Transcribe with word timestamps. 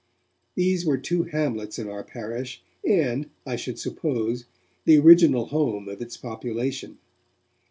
These 0.55 0.83
were 0.83 0.97
two 0.97 1.25
hamlets 1.25 1.77
in 1.77 1.87
our 1.87 2.03
parish, 2.03 2.63
and, 2.83 3.29
I 3.45 3.55
should 3.55 3.77
suppose, 3.77 4.45
the 4.85 4.97
original 4.97 5.45
home 5.45 5.87
of 5.87 6.01
its 6.01 6.17
population. 6.17 6.97